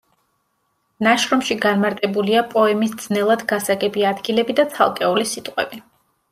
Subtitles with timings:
[1.07, 5.85] ნაშრომში განმარტებულია პოემის ძნელად გასაგები ადგილები და ცალკეული სიტყვები.